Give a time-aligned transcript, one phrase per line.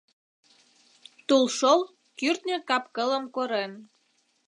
[1.27, 1.79] ...Тулшол
[2.19, 3.71] кӱртньӧ кап-кылым корен.